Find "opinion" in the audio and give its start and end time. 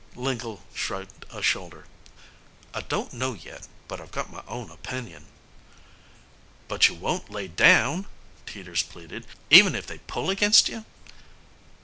4.71-5.27